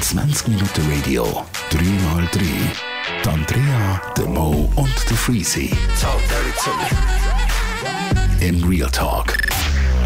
[0.00, 2.40] 20 Minuten Radio, 3x3.
[3.22, 5.70] Die Andrea, der Mo und der Freezy.
[8.40, 9.36] In Real Talk.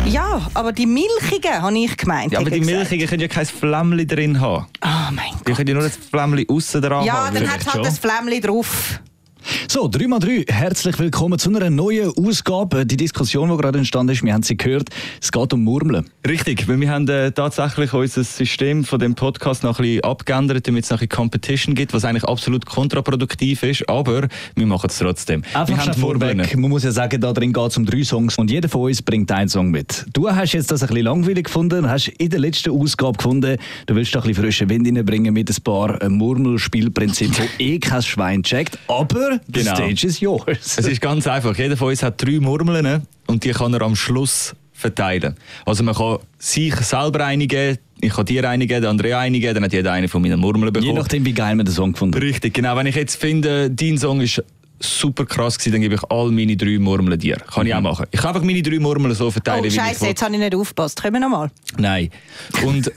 [0.07, 2.33] Ja, aber die milchigen, habe ich gemeint.
[2.33, 2.77] Ja, aber die gesagt.
[2.79, 4.67] Milchigen können ja kein Flämmchen drin haben.
[4.85, 5.57] Oh mein Die Gott.
[5.59, 7.35] können ja nur das Flämmchen aussen dran Ja, haben.
[7.35, 7.85] dann Vielleicht hat halt schon.
[7.85, 9.01] das Flämmchen drauf.
[9.73, 12.85] So, 3x3, herzlich willkommen zu einer neuen Ausgabe.
[12.85, 14.89] Die Diskussion, die gerade entstanden ist, wir haben sie gehört,
[15.23, 16.11] es geht um Murmeln.
[16.27, 20.67] Richtig, weil wir haben äh, tatsächlich unser System von dem Podcast noch ein bisschen abgeändert,
[20.67, 24.99] damit es noch ein Competition gibt, was eigentlich absolut kontraproduktiv ist, aber wir machen es
[24.99, 25.45] trotzdem.
[25.45, 26.39] wir Einfach schnell Murmeln.
[26.41, 28.81] vorweg, man muss ja sagen, da drin geht es um drei Songs und jeder von
[28.81, 30.05] uns bringt einen Song mit.
[30.13, 33.57] Du hast jetzt das ein bisschen langweilig gefunden, hast in der letzten Ausgabe gefunden,
[33.87, 37.79] du willst da ein bisschen frischen Wind reinbringen mit ein paar äh, Murmelspielprinzipien, wo eh
[37.79, 39.75] kein Schwein checkt, aber the Genau.
[39.77, 40.79] stage is yours.
[40.79, 41.57] Es ist ganz einfach.
[41.57, 43.03] Jeder von uns hat drei Murmeln ne?
[43.27, 45.37] und die kann er am Schluss verteilen.
[45.67, 49.73] Also man kann sich selber einigen, ich kann dir einigen, der andere einigen, dann hat
[49.73, 50.95] jeder eine von meinen Murmeln Je bekommen.
[50.99, 52.23] nachdem, wie geil man den Song gefunden hat.
[52.23, 52.75] Richtig, genau.
[52.77, 54.43] Wenn ich jetzt finde, dein Song ist
[54.83, 57.37] super krass gewesen, dann gebe ich all meine drei Murmeln dir.
[57.37, 58.07] Kann ich auch machen.
[58.11, 60.09] Ich kann einfach meine drei Murmeln so verteilen, Oh, wie ich Scheiße, will.
[60.09, 61.03] jetzt habe ich nicht aufgepasst.
[61.03, 61.51] Können wir nochmal?
[61.77, 62.09] Nein.
[62.65, 62.91] Und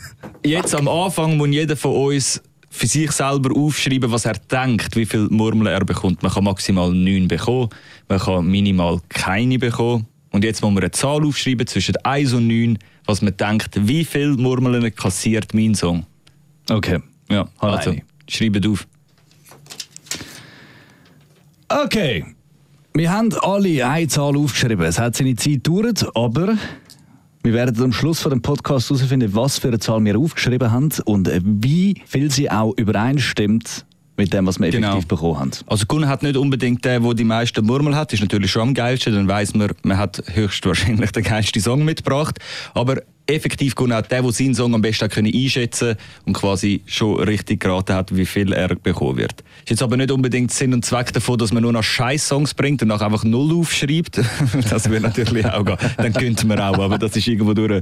[0.46, 2.42] jetzt am Anfang muss jeder von uns
[2.74, 6.24] für sich selber aufschreiben, was er denkt, wie viele Murmeln er bekommt.
[6.24, 7.70] Man kann maximal neun bekommen,
[8.10, 10.08] man kann minimal keine bekommen.
[10.32, 14.04] Und jetzt muss man eine Zahl aufschreiben zwischen 1 und 9, was man denkt, wie
[14.04, 16.08] viele Murmeln kassiert mein Song.
[16.68, 17.00] Okay.
[17.30, 18.02] Ja, also, Alleine.
[18.28, 18.88] schreibt auf.
[21.70, 22.26] Okay.
[22.96, 24.86] Wir haben alle eine Zahl aufgeschrieben.
[24.86, 26.58] Es hat seine Zeit gedauert, aber
[27.44, 30.90] wir werden am Schluss von dem Podcast herausfinden, was für eine Zahl wir aufgeschrieben haben
[31.06, 35.02] und äh, wie viel sie auch übereinstimmt mit dem, was wir effektiv Genau.
[35.08, 35.52] bekommen haben.
[35.66, 38.74] Also Gunnar hat nicht unbedingt der, der die meisten Murmeln hat, ist natürlich schon am
[38.74, 42.38] geilsten, dann weiß man, man hat höchstwahrscheinlich den geilsten Song mitgebracht,
[42.74, 47.20] aber effektiv Gunnar hat der, der seinen Song am besten können einschätzen und quasi schon
[47.22, 49.44] richtig geraten hat, wie viel er bekommen wird.
[49.64, 52.54] Ist jetzt aber nicht unbedingt Sinn und Zweck davon, dass man nur noch scheiß Songs
[52.54, 54.22] bringt und nachher einfach null aufschreibt.
[54.70, 55.78] das wäre natürlich auch gehen.
[55.98, 57.82] Dann könnte man auch, aber das ist irgendwo durch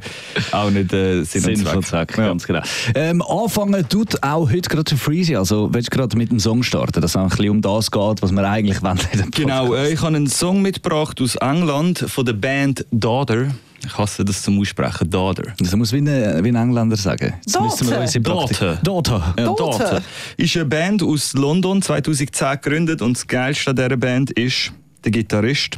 [0.51, 2.11] auch nicht äh, Sinn, Sinn und Zweck.
[2.11, 2.61] Zweck, ganz genau.
[2.95, 6.63] Ähm, anfangen tut auch heute gerade zu Freezy, also willst du gerade mit dem Song
[6.63, 8.99] starten, dass es ein bisschen um das geht, was wir eigentlich wollen.
[9.31, 13.47] Genau, äh, ich habe einen Song mitgebracht aus England von der Band Daughter.
[13.83, 15.53] Ich hasse das zum Aussprechen, Daughter.
[15.57, 17.33] Das muss wie ein, wie ein Engländer sagen.
[17.45, 18.75] Jetzt müssen wir Daughter.
[18.75, 18.79] Daughter.
[18.83, 19.33] Daughter.
[19.37, 19.77] Ja, Daughter.
[19.77, 20.01] Daughter.
[20.37, 24.71] Ist eine Band aus London 2010 gegründet und das Geilste an dieser Band ist
[25.03, 25.77] der Gitarrist.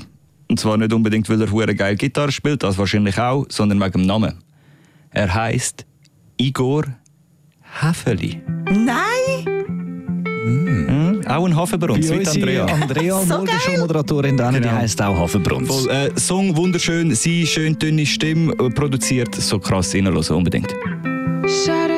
[0.49, 3.91] Und zwar nicht unbedingt, weil er hure geil Gitarre spielt, das wahrscheinlich auch, sondern wegen
[3.91, 4.35] dem Namen.
[5.11, 5.85] Er heißt
[6.37, 6.85] Igor
[7.81, 8.41] Häfeli.
[8.69, 9.62] Nein!
[10.43, 11.21] Hm?
[11.27, 12.65] Auch ein Hafenbrunz, wie die Andrea.
[12.65, 14.71] Andrea So Morgenshow-Moderatorin, die Genau.
[14.71, 15.67] heisst auch Hafenbrunz.
[15.67, 20.75] Voll, äh, Song wunderschön, sie schön dünne Stimme, äh, produziert so krass reinhören, unbedingt.
[21.45, 21.92] Shadows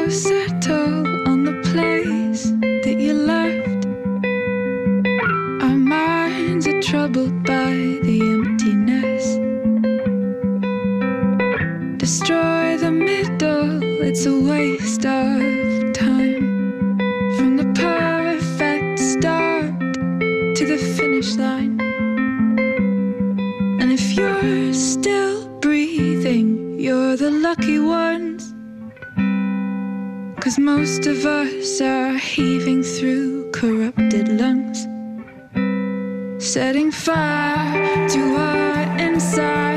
[21.25, 21.80] finish line.
[23.81, 28.53] And if you're still breathing, you're the lucky ones.
[30.40, 34.86] Cause most of us are heaving through corrupted lungs.
[36.44, 39.75] Setting fire to our insides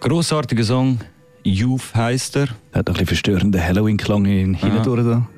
[0.00, 0.98] Grossartiger Song.
[1.44, 2.48] Youth heisst er.
[2.72, 5.28] Hat ein bisschen verstörenden Halloween-Klang in hindurch da.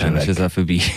[0.00, 0.80] Dann ist es auch vorbei.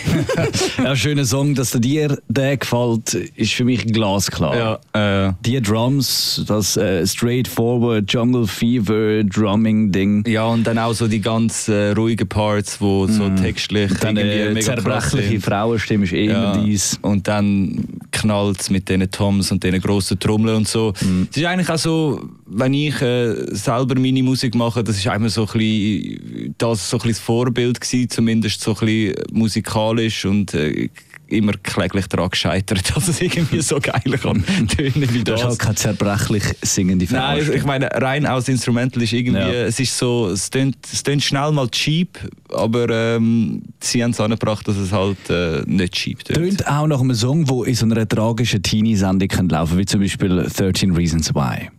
[0.78, 4.80] Ja, ein schöner Song, dass dir der gefällt, ist für mich glasklar.
[4.92, 10.24] ja, äh, Die Drums, das äh, straightforward Jungle Fever Drumming Ding.
[10.26, 14.60] ja, und dann auch so die ganz äh, ruhigen Parts, wo so textlich Dann irgendwie
[14.62, 15.40] krass zerbrechliche.
[15.40, 16.98] Frauenstimme ist eh immer dies.
[17.02, 20.92] Und dann knallt es mit diesen Toms und diesen grossen Trommeln und so.
[21.00, 21.28] Mhm.
[21.30, 25.28] Es ist eigentlich auch so, wenn ich äh, selber meine Musik mache, das ist immer
[25.30, 30.24] so ein bisschen, das so ein bisschen das Vorbild gewesen, zumindest so ein bisschen musikalisch
[30.24, 30.88] und äh,
[31.28, 35.42] immer kläglich daran gescheitert, dass es irgendwie so geil kann tönen wie Du das.
[35.42, 37.16] hast halt keine zerbrechlich singende Frau.
[37.16, 39.50] Nein, ich meine, rein aus Instrumental ist irgendwie, Ja.
[39.64, 42.18] es ist so, es tönt, es tönt schnell mal cheap,
[42.52, 46.36] aber ähm, sie haben es angebracht, dass es halt äh, nicht cheap tönt.
[46.38, 50.46] Tönt auch nach einem Song, der in so einer tragischen Teenie-Sendung laufen wie zum Beispiel
[50.54, 51.70] 13 Reasons Why.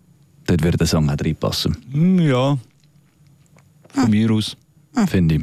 [0.48, 2.58] Dort würde der Song auch reinpassen, Hm, Ja,
[3.90, 4.56] von mir aus.
[5.08, 5.42] finde ich.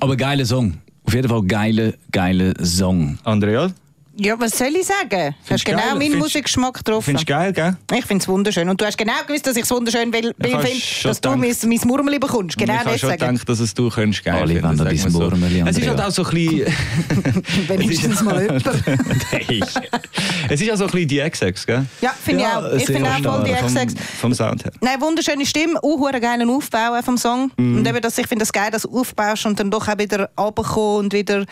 [0.00, 0.74] Aber geiler Song.
[1.04, 3.18] Auf jeden Fall geiler, geiler Song.
[3.24, 3.70] Andrea,
[4.18, 5.10] Ja, was soll ich sagen?
[5.10, 5.88] Du hast Findest genau geil?
[5.90, 7.04] meinen Findest- Musikgeschmack getroffen.
[7.04, 7.76] findest du geil, gell?
[7.94, 8.66] Ich finde es wunderschön.
[8.68, 11.36] Und du hast genau gewusst, dass ich es wunderschön will, will kannst finde, dass du
[11.36, 12.56] mein, mein Murmeli bekommst.
[12.56, 15.18] Genau ich habe schon gedacht, dass es du könntest geil Alle finden, wir so.
[15.20, 16.66] Murmeli, Es ist halt auch so ein bisschen...
[17.68, 18.66] Wenigstens mal jemand.
[20.48, 21.86] es ist auch so ein bisschen die XX, gell?
[22.00, 22.72] Ja, finde Ja, ich auch.
[22.78, 23.94] Ich finde auch voll die Vom, XX.
[24.20, 24.72] vom Sound her.
[24.80, 27.50] Nein, wunderschöne Stimme, auch einen geilen Aufbau vom Song.
[27.58, 27.78] Mhm.
[27.78, 30.30] Und eben, dass ich finde es geil, dass du aufbaust und dann doch auch wieder
[30.38, 31.44] runterkommst und wieder...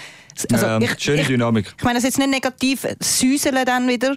[0.51, 1.73] Also Ja, ich, schöne ich, Dynamik.
[1.79, 2.54] Ich meine, das ist jetzt nicht negativ,
[3.01, 4.17] säuseln dann wieder.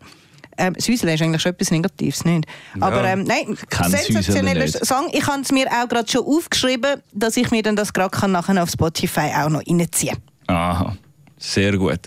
[0.58, 2.48] Ähm, säuseln ist eigentlich schon etwas Negatives, nicht?
[2.79, 4.67] Aber ähm, nein, Kein sensationeller.
[4.67, 5.10] Song.
[5.12, 8.32] Ich habe es mir auch gerade schon aufgeschrieben, dass ich mir dann das gerade kann
[8.32, 10.17] nachher auf Spotify auch noch reinziehen
[10.48, 10.98] Aha,
[11.38, 12.00] sehr gut.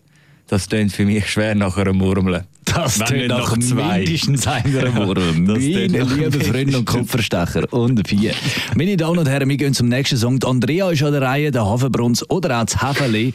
[0.49, 2.45] Das klingt für mich schwer nach einer Murmel.
[2.65, 4.65] Das tönt nach mindestens einer.
[4.85, 8.33] Das Meine tönt nach lieben Freunde und Kupferstecher und vier.
[8.75, 10.39] Meine Damen und Herren, wir gehen zum nächsten Song.
[10.39, 13.33] Die Andrea ist an der Reihe, der Hafenbrunz oder auch das Häferli.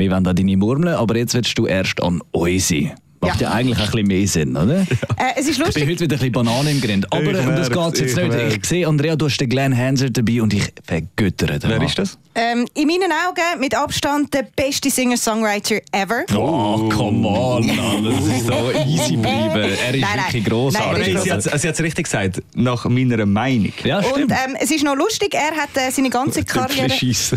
[0.00, 2.94] Wir wollen an deine Murmeln, aber jetzt willst du erst an unsere.
[3.22, 3.54] Macht ja, Ja.
[3.54, 4.80] eigentlich ein bisschen mehr Sinn, oder?
[4.80, 4.86] Äh,
[5.36, 5.82] es ist Ich bin lustig.
[5.82, 7.12] heute wieder ein bisschen Banane im Grind.
[7.12, 8.34] Aber Ich um das merk's, geht jetzt ich nicht.
[8.36, 8.54] merk's.
[8.56, 11.86] Ich sehe, Andrea, du hast den Glenn Hansard dabei und ich vergöttere den Wer Mann.
[11.86, 12.18] ist das?
[12.34, 16.22] Ähm, in meinen Augen mit Abstand der beste Singer-Songwriter ever.
[16.34, 18.04] Oh, come on, Mann.
[18.04, 19.50] Das ist so easy bleiben.
[19.60, 20.24] Er ist Nein, nein.
[20.26, 21.08] wirklich Nein, grossartig.
[21.08, 23.72] er ist Sie hat hat's richtig gesagt, nach meiner Meinung.
[23.84, 24.32] ja, Und stimmt.
[24.32, 26.88] ähm, es ist noch lustig, er hat äh, seine ganze Karriere...
[26.90, 27.36] So.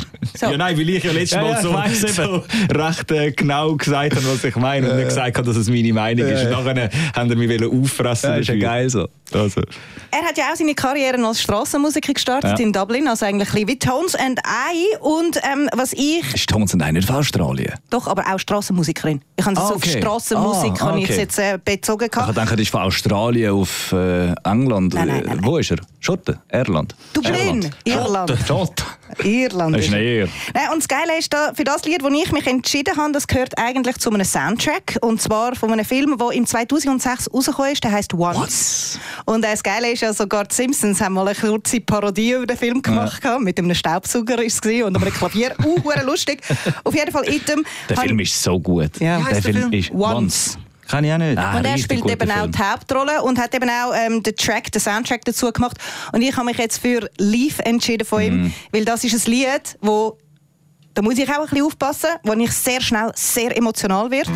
[0.51, 4.15] Ja, nein, weil ich ja letztes Ja, Mal ja, so, so recht äh, genau gesagt
[4.15, 6.43] habe, was ich meine und nicht gesagt habe, dass es meine Meinung ist.
[6.45, 9.07] Und nachher haben er mich auffressen Ja, ist ja geil so.
[9.33, 9.61] Also.
[10.11, 12.63] Er hat ja auch seine Karriere als Strassenmusiker gestartet Ja.
[12.65, 14.95] in Dublin, also eigentlich ein bisschen wie Tones and I.
[14.99, 16.23] Und ähm, was ich...
[16.35, 17.73] Ist Thomas und nicht von Australien?
[17.89, 19.21] Doch, aber auch Strassenmusikerin.
[19.37, 19.97] Ich habe es Ah, auf okay.
[19.99, 21.11] Strassenmusik Ah, ich okay.
[21.13, 22.05] es jetzt äh, bezogen.
[22.05, 24.93] Ich denke, das ist von Australien auf äh, England.
[24.93, 25.77] Nein, nein, nein, Wo ist er?
[25.99, 26.37] Schotten?
[26.51, 26.95] Irland?
[27.13, 28.33] Dublin, Irland.
[28.47, 28.85] Schotten.
[29.24, 29.75] Irland.
[29.75, 30.00] Das ist er.
[30.00, 30.27] näher.
[30.53, 33.27] Nein, und das Geile ist, da, für das Lied, das ich mich entschieden habe, das
[33.27, 34.98] gehört eigentlich zu einem Soundtrack.
[35.01, 37.84] Und zwar von einem Film, der im 2006 rausgekommen ist.
[37.84, 39.00] Der heißt Once.
[39.25, 42.46] Und äh, das Geile ist ja, sogar die Simpsons haben mal eine kurze Parodie über
[42.46, 43.22] den Film gemacht.
[43.22, 43.43] gehabt.
[43.43, 45.53] Mit einem Staubsauger ist es und einem Klavier.
[45.63, 46.41] Uh, lustig.
[46.84, 47.63] Auf jeden Fall, item.
[47.89, 49.00] Der Film ist so gut.
[49.00, 49.20] Ja.
[49.20, 49.74] Der der Film Film?
[49.74, 50.58] ist Once.
[50.87, 51.37] Kann ich auch nicht.
[51.37, 52.51] Ah, Und er spielt eben auch Film.
[52.51, 55.77] die Hauptrolle und hat eben auch ähm, den Track, den Soundtrack dazu gemacht.
[56.11, 58.53] Und ich habe mich jetzt für Leaf entschieden von ihm, Mhm.
[58.71, 60.17] weil das ist ein Lied, wo
[60.93, 64.29] da muss ich auch ein bisschen aufpassen, wo ich sehr schnell sehr emotional werde.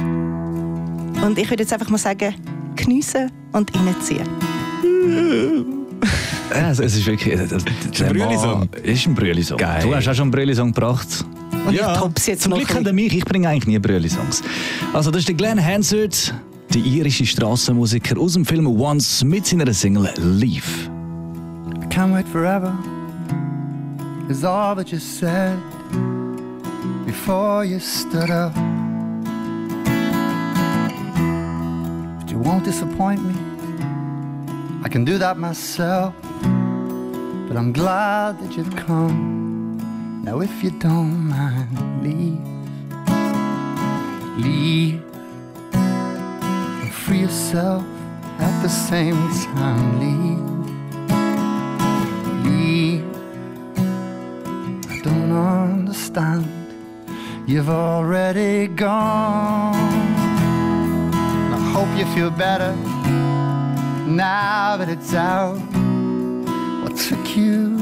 [1.23, 2.35] Und ich würde jetzt einfach mal sagen,
[2.75, 5.76] geniessen und reinziehen.
[6.57, 7.33] Ja, es es ist wirklich.
[7.33, 8.69] äh, Das, ist ein Brülli-Song.
[8.83, 9.57] Ist ein Brülli-Song.
[9.57, 9.83] Geil.
[9.83, 11.25] Du hast auch schon einen Brülli-Song gebracht.
[11.65, 12.57] Und ich tops jetzt Zum noch.
[12.57, 13.15] Glück kennt mich.
[13.15, 14.41] Ich bringe eigentlich nie Brülli-Songs.
[14.93, 16.33] Also, das ist der Glenn Hansard,
[16.73, 20.89] der irische Strassenmusiker aus dem Film Once mit seiner Single Leave.
[21.89, 22.73] Can't wait forever
[24.29, 25.57] is all that you said
[27.05, 28.53] before you stood up
[32.47, 33.33] won't disappoint me.
[34.83, 36.13] I can do that myself,
[37.47, 40.21] but I'm glad that you've come.
[40.23, 42.41] Now, if you don't mind, leave.
[44.37, 45.01] Leave
[45.73, 47.85] and free yourself
[48.39, 49.15] at the same
[49.55, 49.99] time.
[50.03, 50.43] Leave.
[52.45, 53.05] Leave.
[54.91, 56.45] I don't understand.
[57.47, 59.73] You've already gone.
[61.53, 62.75] I hope you feel better
[64.05, 65.76] now that it's out.
[66.83, 67.77] What took you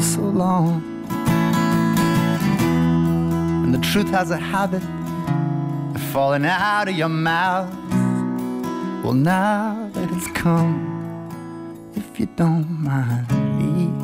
[0.00, 0.82] so long?
[3.64, 4.82] And the truth has a habit
[5.94, 7.72] of falling out of your mouth.
[9.02, 10.88] Well, now that it's come,
[11.94, 13.26] if you don't mind,
[13.60, 14.00] leave.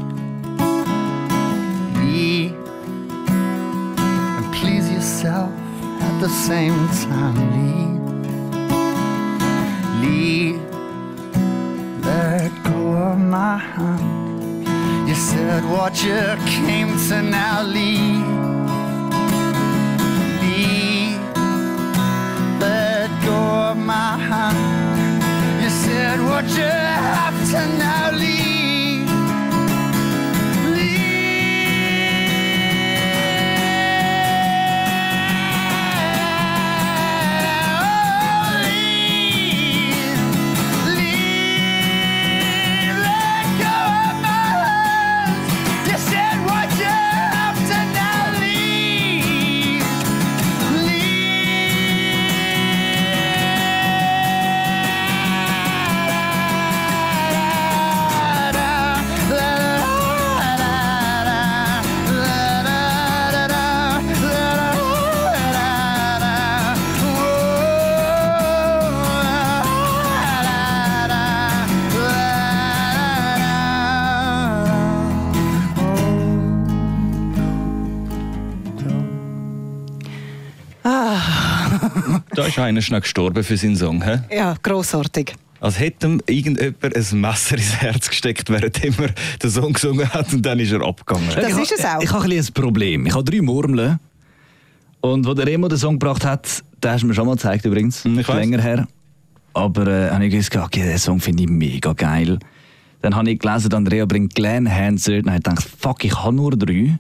[1.98, 2.54] Leave
[4.38, 5.52] and please yourself
[6.00, 7.36] at the same time.
[10.02, 10.56] Leave.
[10.56, 10.65] Leave.
[13.14, 15.08] My hand.
[15.08, 17.62] You said what you came to now.
[17.62, 18.26] Leave.
[20.42, 21.20] Leave.
[22.60, 23.38] Let go
[23.70, 25.22] of my hand.
[25.62, 28.15] You said what you have to now.
[82.34, 84.04] Da ist einer schnell gestorben für seinen Song.
[84.04, 84.36] He?
[84.36, 85.34] Ja, grossartig.
[85.60, 89.08] Als hätte ihm irgendjemand ein Messer ins Herz gesteckt, während er
[89.42, 91.28] den Song gesungen hat und dann ist er abgegangen.
[91.34, 92.02] Das ich ist es auch.
[92.02, 93.06] Ich habe ein ein Problem.
[93.06, 93.98] Ich habe drei Murmeln.
[95.00, 97.64] Und wo der Remo den Song gebracht hat, den hast du mir schon mal gezeigt
[97.64, 98.04] übrigens.
[98.04, 98.86] Hm, ich länger her.
[99.54, 102.38] Aber äh, habe ich gesagt, okay, den Song finde ich mega geil.
[103.00, 105.26] Dann habe ich gelesen, Andrea bringt Glenn Hansard.
[105.26, 106.98] Dann habe ich gedacht, fuck, ich habe nur drei.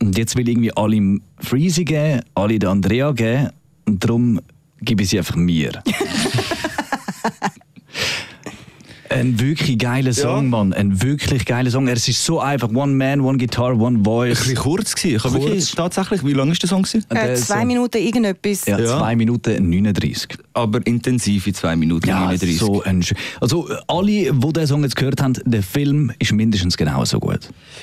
[0.00, 3.50] Und jetzt will ich irgendwie alle im Freezy geben, alle der Andrea geben.
[3.86, 4.40] Und darum
[4.80, 5.82] gebe ich sie einfach mir.
[9.10, 10.50] Ein wirklich geiler Song, Ja.
[10.50, 10.72] Mann.
[10.72, 11.86] Ein wirklich geiler Song.
[11.88, 12.68] Er ist so einfach.
[12.70, 14.38] One Man, One Guitar, One Ein Voice.
[14.40, 15.16] bisschen kurz gewesen.
[15.16, 15.34] Ich Kurz.
[15.34, 17.04] wirklich tatsächlich, wie lang ist der Song gewesen?
[17.10, 18.64] Äh, Der zwei Song- Minuten irgendetwas.
[18.66, 18.98] Ja, Ja.
[18.98, 20.38] 2 Minuten 39.
[20.54, 22.58] Aber intensiv in 2 Minuten Ja, 39.
[22.58, 26.32] so ein schö- Also, äh, alle, die den Song jetzt gehört haben, der Film ist
[26.32, 27.40] mindestens genauso gut.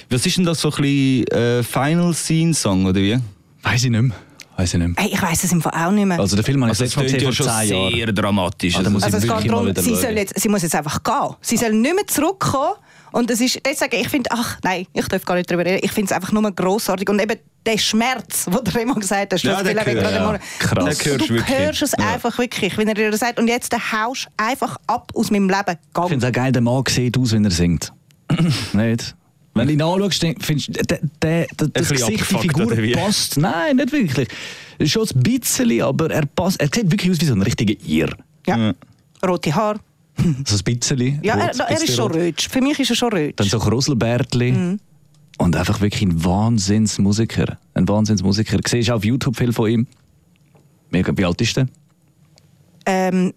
[0.10, 3.18] Was ist denn das so ein bisschen äh, Final Scene Song oder wie?
[3.62, 4.12] Weiß ich nicht mehr.
[4.56, 5.04] Weiß ich nicht mehr.
[5.04, 6.20] Hey, ich weiß es im Fall auch nicht mehr.
[6.20, 7.94] Also, der Film ich Also das klingt ja schon 10 Jahren.
[7.94, 8.76] sehr dramatisch.
[8.78, 11.36] Ah, da muss Also es geht darum, sie, jetzt, sie muss jetzt einfach gehen.
[11.42, 12.74] Sie soll nicht mehr zurückkommen.
[13.12, 15.82] Und das ist, deswegen, ich finde, ach nein, ich darf gar nicht darüber reden.
[15.84, 17.08] Ich finde es einfach nur grossartig.
[17.10, 20.16] Und eben der Schmerz, den du immer gesagt hast, Ja, das den will hört- gerade
[20.16, 20.40] ja.
[20.60, 20.98] Krass.
[20.98, 22.14] Du, du hörst es Ja.
[22.14, 25.78] einfach wirklich, wenn er dir sagt, und jetzt der haust einfach ab aus meinem Leben.
[25.80, 26.10] Ich Gang.
[26.10, 27.94] finde es auch geil, der Mann sieht aus, wenn er singt.
[28.74, 29.16] nicht?
[29.56, 33.38] Wenn du ihn anschaust, findest du, der, das Gesicht, die Figur passt.
[33.38, 34.28] Nein, nicht wirklich.
[34.86, 36.60] Schon ein bisschen, aber er passt.
[36.60, 38.10] Er sieht wirklich aus wie so ein richtiger Ir.
[38.48, 38.74] Ja.
[39.26, 39.80] Rote Haar.
[40.46, 41.20] So ein bisschen.
[41.24, 42.22] Ja, rot, er, er ist bisschen schon rot.
[42.22, 42.48] rötsch.
[42.48, 43.36] Für mich ist er schon rötsch.
[43.36, 44.78] Dann so Kruselbärtli.
[45.40, 47.58] Und einfach wirklich ein Wahnsinnsmusiker.
[47.74, 48.58] Ein Wahnsinnsmusiker.
[48.58, 49.88] Du siehst auch auf YouTube viel von ihm.
[50.92, 51.68] Wie alt ist der?
[52.86, 53.34] Ähm,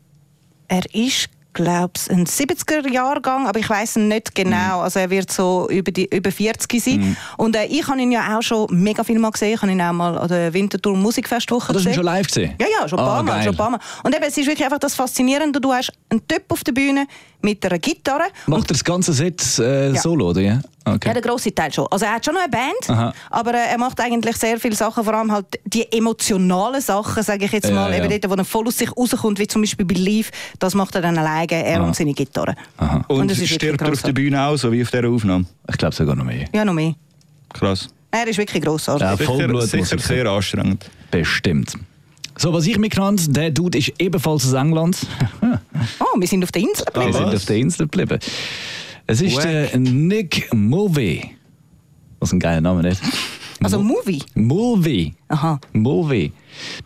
[0.69, 4.81] er ist, glaube ich, ein 70er-Jahrgang, aber ich weiß nicht genau.
[4.81, 7.17] Also er wird so über, die, über 40 sein.
[7.37, 9.55] Und äh, ich habe ihn ja auch schon mega viel mal gesehen.
[9.55, 11.95] Ich habe ihn auch mal an der Winterthur Musikfestwoche Ah, das hast du gesehen.
[11.95, 12.55] schon live gesehen?
[12.61, 13.81] Ja, ja, schon ein Ah, paar Mal, schon ein paar Mal.
[14.05, 15.61] Und eben, es ist wirklich einfach das Faszinierende.
[15.61, 17.07] Du hast einen Typ auf der Bühne
[17.41, 18.25] mit einer Gitarre.
[18.47, 20.01] Macht er das ganze Set äh, Ja.
[20.01, 20.41] solo, oder?
[20.43, 21.09] Ja, okay.
[21.09, 21.87] Ja, der grosse Teil schon.
[21.91, 23.13] Also er hat schon noch eine Band, Aha.
[23.31, 27.45] aber äh, er macht eigentlich sehr viele Sachen, vor allem halt die emotionalen Sachen, sage
[27.45, 27.99] ich jetzt Ja, mal, ja.
[28.05, 30.95] eben dort, wo er voll aus sich rauskommt, wie zum Beispiel bei Live, das macht
[30.95, 32.55] er dann alleine, er und seine Gitarre.
[32.79, 33.05] Aha.
[33.09, 34.13] Und, es ist stirbt er auf der.
[34.13, 35.45] Bühne auch, so wie auf dieser Aufnahme.
[35.69, 36.47] Ich glaube sogar noch mehr.
[36.55, 36.95] Ja, noch mehr.
[37.53, 37.89] Krass.
[38.11, 39.03] Er ist wirklich grossartig.
[39.07, 39.85] Ja, Sicher, Vollblutmusiker.
[39.85, 40.89] sicher sehr anstrengend.
[41.11, 41.75] Bestimmt.
[42.39, 44.97] So, was ich mitgenommen habe, der Dude ist ebenfalls aus England.
[46.01, 47.13] Oh, wir sind auf der Insel Wir geblieben.
[47.13, 47.35] sind was?
[47.35, 48.19] auf der Insel geblieben.
[49.07, 49.45] Es ist Wack.
[49.45, 51.31] der Nick Mulvey.
[52.19, 53.01] Was ein geiler Name, nicht?
[53.63, 54.23] Also Movie.
[54.35, 55.15] Mulvey.
[55.29, 55.61] Aha.
[55.73, 56.33] Mulvey.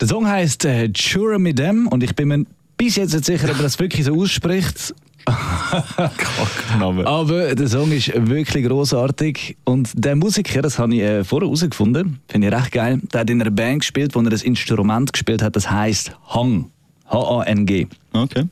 [0.01, 2.45] Der Song heißt äh, Chure mit dem und ich bin mir
[2.77, 4.95] bis jetzt nicht sicher, ob er das wirklich so ausspricht.
[5.27, 7.07] Kackname.
[7.07, 12.21] Aber der Song ist wirklich großartig und der Musiker, das habe ich äh, vorher herausgefunden,
[12.29, 13.01] finde ich recht geil.
[13.13, 16.71] Der hat in einer Band gespielt, wo er ein Instrument gespielt hat, das heißt Hang.
[17.11, 17.89] H-A-N-G.
[18.13, 18.45] Okay.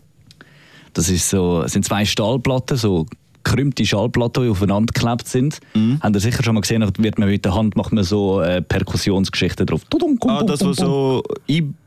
[0.92, 3.06] Das ist so, das sind zwei Stahlplatten, so
[3.48, 5.58] gekrümmte Schallplatten, die aufeinander geklebt sind.
[5.74, 5.98] Mhm.
[6.02, 8.40] Habt ihr sicher schon mal gesehen, da wird man mit der Hand macht man so
[8.40, 9.82] äh, Perkussionsgeschichten drauf.
[10.26, 11.22] Ah, das, was so,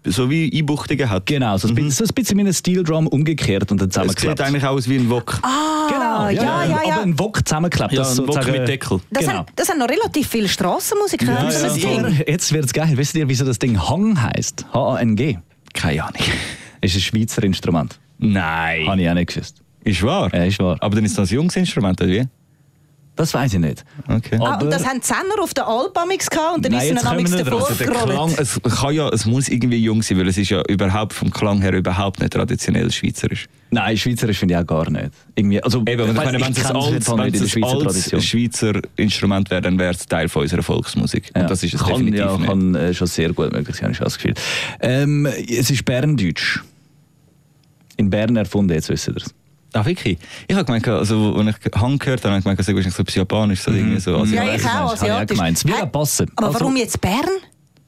[0.05, 1.25] so wie Einbuchtungen hat.
[1.25, 3.93] Genau, so ein, bisschen, so ein bisschen wie ein Steel Drum umgekehrt und dann Es
[3.95, 4.41] sieht zusammengeklebt.
[4.41, 5.39] eigentlich aus wie ein Wok.
[5.41, 6.93] genau, ja, ja, ja.
[6.93, 7.93] Aber ein Wok zusammengeklebt.
[7.93, 8.99] Ja, ein Wok sozusagen- mit Deckel.
[9.11, 9.33] Das, Genau.
[9.39, 11.25] haben, das haben noch relativ viele Strassenmusiker.
[11.25, 11.37] Ja,
[11.99, 12.91] aber jetzt wird es geil.
[12.95, 14.65] Wisst ihr, wieso das Ding Hang heisst?
[14.73, 15.37] H-A-N-G.
[15.73, 16.21] Keine Ahnung.
[16.81, 17.99] Ist ein Schweizer Instrument.
[18.17, 18.87] Nein.
[18.87, 19.61] Habe ich auch nicht gewusst.
[19.83, 20.29] Ist wahr?
[20.33, 20.77] Ja, ist wahr.
[20.79, 22.27] Aber dann ist das ein junges Instrument, oder wie?
[23.15, 23.83] Das weiß ich nicht.
[24.07, 24.37] Okay.
[24.39, 26.95] Ah, Aber- und das haben die Zehner auf der Alp amix gehabt und dann Nein,
[26.95, 27.69] ist kommen wir davor.
[27.77, 31.13] Der Klang, es, kann ja, es muss irgendwie jung sein, weil es ist ja überhaupt
[31.13, 33.47] vom Klang her überhaupt nicht traditionell schweizerisch.
[33.69, 35.11] Nein, Schweizerisch finde ich auch gar nicht.
[35.35, 38.25] Irgendwie, also, Eben, ich meine, wenn es ein altes, Schweizer es.
[38.25, 41.31] Schweizer Instrument wäre, dann wäre es Teil von unserer Volksmusik.
[41.35, 41.41] Ja.
[41.41, 42.47] Und das ist es kann, definitiv ja, nicht.
[42.47, 44.33] kann äh, schon sehr gut möglich sein, habe ich das Gefühl.
[44.79, 46.61] Ähm, es ist Berndeutsch.
[47.97, 49.33] In Bern erfunden, jetzt wisst ihr es.
[49.73, 50.17] Ah, wirklich?
[50.47, 52.93] Ich habe gemeint, also, als ich Hang gehört habe, habe ich gemeint, es ist wahrscheinlich
[52.95, 54.55] so etwas Japanisch, so irgendwie so Ja, asiatisch.
[54.61, 55.37] ich auch, Habe ich auch asiatisch.
[55.37, 55.57] gemeint.
[55.57, 56.31] Es würde passen.
[56.35, 57.29] Aber Also- warum jetzt Bern?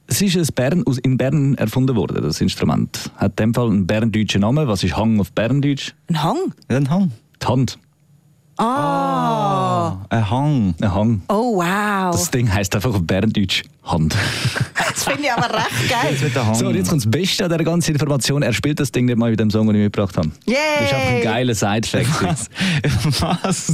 [0.06, 3.10] Es ist ein Bern, in Bern erfunden worden, das Instrument.
[3.16, 4.68] Hat in dem Fall einen berndeutschen Namen.
[4.68, 5.92] Was ist Hang auf Berndeutsch?
[6.10, 6.36] Ein Hang?
[6.70, 7.10] Ja, ein Hang.
[7.42, 7.78] Die Hand.
[8.56, 9.96] Ah.
[10.10, 10.74] Ein Hang.
[10.80, 11.22] Ein Hang.
[11.28, 12.12] Oh, wow.
[12.12, 14.14] Das Ding heisst einfach auf Berndeutsch Hand.
[14.94, 16.54] Das finde ich aber recht geil.
[16.54, 18.42] So, und jetzt kommt das Beste an dieser ganzen Information.
[18.42, 20.30] Er spielt das Ding nicht mal mit dem Song, den ich mitgebracht habe.
[20.46, 20.54] Yay!
[20.80, 22.22] Das ist einfach ein geiler Side-Fact.
[22.22, 23.20] Was?
[23.20, 23.66] Was?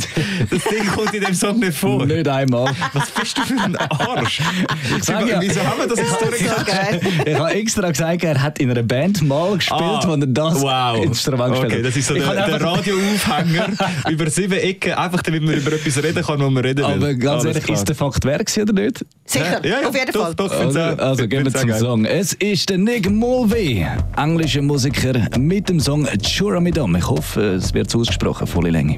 [0.50, 2.06] Das Ding kommt in dem Song nicht vor.
[2.06, 2.72] Nicht einmal.
[2.92, 4.40] Was bist du für ein Arsch?
[4.98, 5.40] Ich sag ja.
[5.40, 6.64] Wieso haben wir das jetzt durchgegangen?
[6.66, 7.00] geil.
[7.26, 10.60] Ich habe extra gesagt, er hat in einer Band mal gespielt, Ah, wo er das
[10.62, 11.04] wow.
[11.04, 11.86] Instrument gespielt Okay, hat.
[11.86, 13.66] das ist so Ich der, habe der Radioaufhänger
[14.10, 16.84] über sieben Ecken, einfach damit man über etwas reden kann, wo man reden will.
[16.94, 17.78] Aber ganz Alles ehrlich, klar.
[17.78, 19.04] ist der Fakt wer gewesen oder nicht?
[19.24, 20.34] Sicher, Ja, ja, auf jeden doch, Fall.
[20.34, 21.72] Doch, Also, auch- also gehen wir zum.
[21.72, 22.04] Song.
[22.04, 26.94] Es ist der Nick Mulvey, englischer Musiker, mit dem Song Churamidam.
[26.96, 28.96] Ich hoffe, es wird ausgesprochen, volle Länge.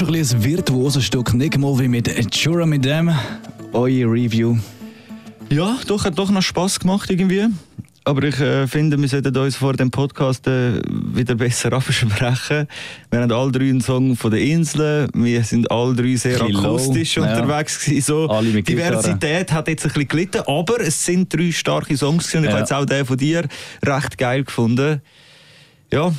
[0.00, 1.34] Schon ein bisschen ein virtuoses Stück.
[1.34, 3.10] Nicht mal wie mit Jura mit dem.
[3.72, 4.56] Eure Review.
[5.50, 7.48] Ja, doch, hat doch noch Spass gemacht irgendwie.
[8.04, 12.66] Aber ich äh, finde, wir sollten uns vor dem Podcast äh, wieder besser absprechen.
[13.10, 15.10] Wir haben alle drei einen Song von den Inseln.
[15.12, 17.22] Wir sind alle drei sehr low, akustisch ja.
[17.22, 18.06] unterwegs gewesen.
[18.06, 18.40] So.
[18.62, 22.34] Diversität hat jetzt ein bisschen gelitten, aber es sind drei starke Songs.
[22.34, 22.52] Und ich Ja.
[22.52, 23.46] habe jetzt auch den von dir
[23.84, 25.02] recht geil gefunden.
[25.92, 26.10] Ja,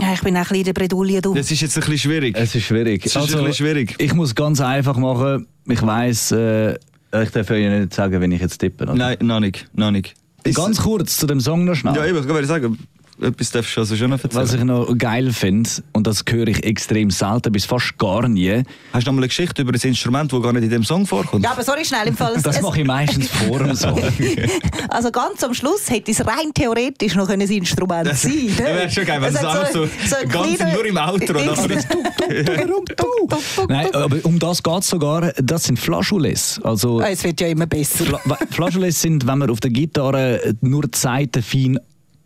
[0.00, 1.34] Ja, ich bin auch ein bisschen in der Bredouille, du.
[1.34, 2.36] das ist jetzt ein bisschen schwierig.
[2.38, 3.04] Es ist schwierig.
[3.04, 3.94] Es ist ein bisschen schwierig.
[3.98, 5.46] Ich muss ganz einfach machen.
[5.66, 8.84] Ich weiss, äh, ich darf euch nicht sagen, wenn ich jetzt tippe.
[8.84, 8.94] oder?
[8.94, 9.66] Nein, noch nicht.
[9.74, 10.14] Noch nicht.
[10.54, 11.94] Ganz kurz zu dem Song noch schnell.
[11.94, 12.78] Ja, eben, ich wollte sagen,
[13.20, 14.42] etwas darfst du also schon noch erzählen.
[14.42, 18.62] Was ich noch geil finde, und das höre ich extrem selten, bis fast gar nie,
[18.92, 21.06] Hast du noch mal eine Geschichte über ein Instrument, das gar nicht in dem Song
[21.06, 21.44] vorkommt?
[21.44, 22.34] Ja, aber sorry, schnell im Fall.
[22.42, 24.00] das mache ich meistens vor dem Song.
[24.90, 28.90] Also ganz am Schluss hätte es rein theoretisch noch ein Instrument Das- sein das wäre
[28.90, 29.82] schon geil, wenn Es es einfach so,
[30.16, 31.38] ein ganz nur im Outro.
[33.68, 36.60] Nein, aber um das geht es sogar, das sind Flageolets.
[36.62, 38.04] Also, Ah, Es wird ja immer besser.
[38.04, 41.78] Fla Flageolets sind, wenn man auf der Gitarre nur die Seiten fein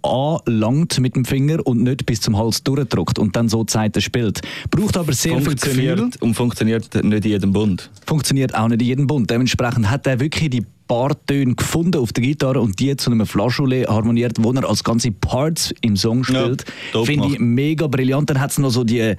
[0.03, 4.01] anlangt mit dem Finger und nicht bis zum Hals durchdrückt und dann so die Seiten
[4.01, 4.41] spielt.
[4.71, 5.59] Braucht aber sehr viel Gefühl.
[5.59, 7.91] funktioniert und funktioniert nicht in jedem Bund.
[8.07, 9.31] Funktioniert auch nicht in jedem Bund.
[9.31, 13.89] Dementsprechend hat er wirklich die Bartöne gefunden auf der Gitarre und die zu einem Flageolet
[13.89, 16.65] harmoniert, wo er als ganze Parts im Song spielt.
[16.93, 18.29] dope Finde ich mega brillant.
[18.29, 19.15] Dann hat es noch so die,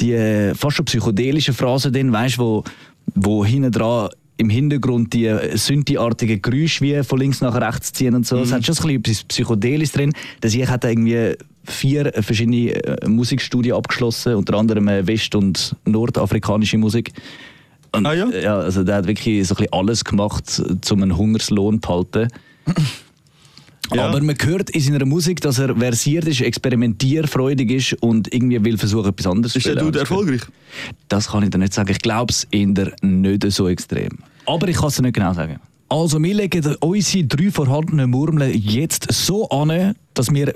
[0.00, 2.64] die fast schon psychedelische Phrasen drin, weißt du, wo,
[3.14, 4.08] wo hinten dran
[4.40, 8.38] im Hintergrund die Synthi-artigen Geräusche wie von links nach rechts ziehen und so.
[8.38, 10.12] Es hat schon ein bisschen etwas Psychedelisches drin.
[10.40, 16.78] Das ich hat irgendwie vier verschiedene äh, Musikstudien abgeschlossen, unter anderem äh, west- und nordafrikanische
[16.78, 17.12] Musik.
[17.92, 18.30] Und, Ah, ja?
[18.30, 21.88] äh, ja, also der hat wirklich so ein bisschen alles gemacht, um einen Hungerslohn zu
[21.88, 22.28] halten.
[23.92, 24.06] Ja.
[24.06, 28.78] Aber man hört in seiner Musik, dass er versiert ist, experimentierfreudig ist und irgendwie will
[28.78, 29.86] versuchen, etwas anderes zu Ist der spielen.
[29.86, 30.42] Dude erfolgreich?
[31.08, 31.90] Das kann ich dir nicht sagen.
[31.90, 34.10] Ich glaube es eher nicht so extrem.
[34.50, 35.58] Aber ich kann es nicht genau sagen.
[35.88, 40.52] Also, wir legen unsere drei vorhandenen Murmeln jetzt so an, dass wir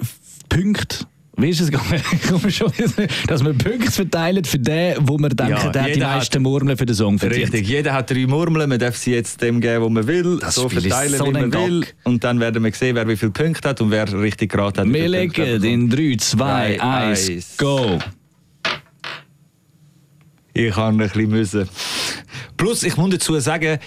[0.48, 1.06] Punkte.
[1.36, 2.00] Wie ist es gegangen?
[2.12, 5.82] Ich komme schon wieder- dass wir Punkte verteilen für den, wo wir denken, Ja, der
[5.82, 7.52] hat die hat- meisten Murmeln für den Song verdient.
[7.52, 10.54] Richtig, jeder hat drei Murmeln, man darf sie jetzt dem geben, wo man will, Das
[10.54, 11.84] so Spiel verteilen, so wie man will.
[12.04, 14.92] Und dann werden wir sehen, wer wie viele Punkte hat und wer richtig geraten hat.
[14.92, 17.56] Wir legen in 3, 2, Drei, 1, eins.
[17.56, 17.98] go!
[20.52, 21.68] Ich habe ein bisschen müssen.
[22.56, 23.78] Plus, ich muss dazu sagen,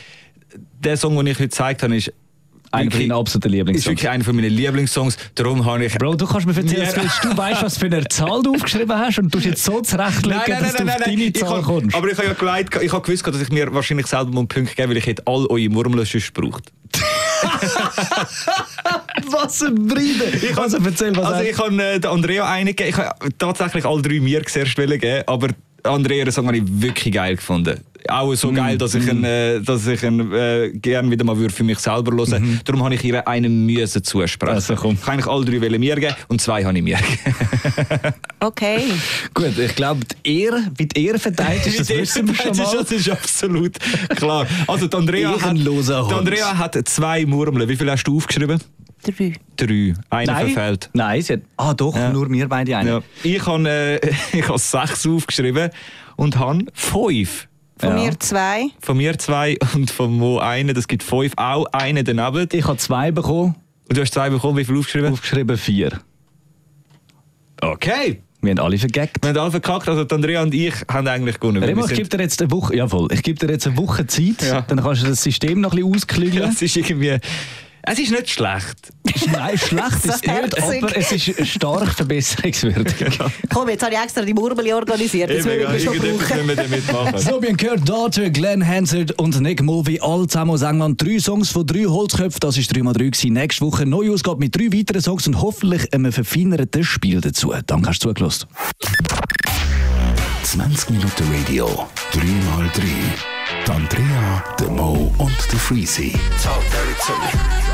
[0.79, 2.11] der Song, den ich heute gezeigt habe, ist
[2.71, 3.85] Einer von deinen absoluten ist Lieblingssongs.
[3.87, 5.17] wirklich einer meiner Lieblingssongs.
[5.35, 5.93] Darum habe ich...
[5.97, 9.33] Bro, du kannst mir erzählen, du weißt, was für eine Zahl du aufgeschrieben hast und
[9.33, 11.95] du jetzt so zurechtlegen, dass du auf deine Zahl hab- kommst.
[11.95, 14.75] Aber ich habe ja geleitet, ich habe gewusst, dass ich mir wahrscheinlich selber einen Punkt
[14.75, 16.71] geben weil ich hätte all eure Murmeln sonst gebraucht.
[19.31, 20.25] was ein Bride!
[20.41, 22.89] Ich also erzähl, was Also ich habe äh, Andrea einen gegeben.
[22.89, 25.49] Ich habe tatsächlich alle drei mir zuerst geben, aber
[25.83, 27.79] Andrea den Song habe ich wirklich geil gefunden.
[28.09, 31.37] Auch Mm, so geil, dass ich ihn, äh, dass ich ihn äh, gerne wieder mal
[31.37, 34.51] würde für mich selber hören Darum habe ich ihr einen müssen zusprechen.
[34.51, 34.55] Mhm.
[34.55, 34.97] Also komm.
[35.01, 38.13] Ich eigentlich alle drei wollen mir geben und zwei habe ich mir gegeben.
[38.39, 38.81] Okay.
[39.33, 42.71] Gut, ich glaube, die Ehre, wie die Ehre verteilt ist, das wissen wir schon mal.
[42.77, 43.77] Das ist absolut
[44.15, 44.45] klar.
[44.67, 46.13] Also die Andrea, hat, die.
[46.13, 47.67] Andrea hat zwei Murmeln.
[47.67, 48.59] Wie viel hast du aufgeschrieben?
[49.03, 49.33] Drei.
[49.55, 49.93] Drei.
[50.09, 50.89] Einer Nein, verfehlt.
[50.93, 52.11] nein, sie hat, ah doch, Ja.
[52.11, 52.89] nur wir beide eine.
[52.89, 53.01] Ja.
[53.23, 53.99] Ich habe äh,
[54.33, 55.69] ich habe sechs aufgeschrieben
[56.15, 57.46] und habe fünf.
[57.79, 57.95] Von Ja.
[57.95, 58.67] mir zwei.
[58.81, 60.73] Von mir zwei und von Mo einen.
[60.73, 61.33] Das gibt fünf.
[61.37, 62.47] Auch einen daneben.
[62.51, 63.55] Ich habe zwei bekommen,
[63.89, 64.57] Und du hast zwei bekommen.
[64.57, 65.13] Wie viel aufgeschrieben?
[65.13, 65.99] aufgeschrieben vier.
[67.61, 68.21] Okay.
[68.41, 69.17] Wir haben alle vergeckt.
[69.21, 69.89] Wir haben alle verkackt.
[69.89, 71.63] Also Andrea und ich haben eigentlich gewonnen.
[71.63, 74.43] Remo, ich gebe dir jetzt eine Woche, jawohl, ich gebe dir jetzt eine Woche Zeit,
[74.43, 74.61] Ja.
[74.61, 76.43] dann kannst du das System noch ein bisschen ausklügeln.
[76.43, 77.17] Ja, es ist irgendwie...
[77.89, 78.91] Es ist nicht schlecht.
[79.31, 83.17] Nein, schlecht ist es nicht, aber es ist stark verbesserungswürdig.
[83.53, 85.29] Komm, jetzt habe ich extra die Murmeli organisiert.
[85.29, 86.11] Jetzt will ich schon brauchen.
[86.17, 87.17] müssen wir damit machen.
[87.17, 91.01] So, wir haben gehört, Daughter, Glenn Hansard und Nick Mulvey, alle zusammen aus England.
[91.01, 93.33] Drei Songs von drei Holzköpfen, das ist 3x3 gewesen.
[93.33, 97.53] Nächste Woche eine neue Ausgabe mit drei weiteren Songs und hoffentlich einem verfeinerten Spiel dazu.
[97.65, 98.47] Danke, hast du zugelassen.
[100.43, 102.81] 20 Minuten Radio, 3x3.
[103.65, 106.11] Die Andrea, der Mo und der Freezy.
[106.11, 107.66] Dirty to me.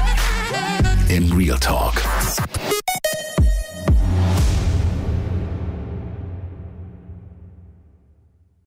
[1.10, 2.02] in Real Talk.